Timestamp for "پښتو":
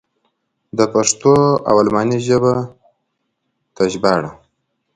0.93-1.31